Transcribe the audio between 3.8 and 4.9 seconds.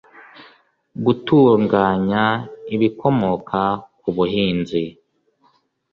ku buhinzi